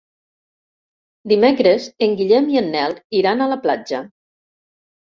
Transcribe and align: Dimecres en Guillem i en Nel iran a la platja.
Dimecres 1.33 1.87
en 2.07 2.17
Guillem 2.23 2.51
i 2.57 2.61
en 2.65 2.73
Nel 2.79 2.99
iran 3.21 3.47
a 3.49 3.53
la 3.55 3.63
platja. 3.69 4.07